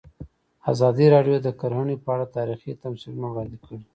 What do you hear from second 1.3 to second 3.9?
د کرهنه په اړه تاریخي تمثیلونه وړاندې کړي.